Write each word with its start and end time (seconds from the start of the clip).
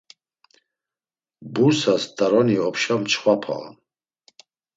Bursas 1.53 2.03
t̆aroni 2.15 2.57
opşa 2.67 2.95
mçxapa 3.01 3.53
on. 3.63 3.67